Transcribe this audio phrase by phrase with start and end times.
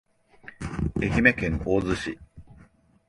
[0.99, 2.17] 愛媛県大洲市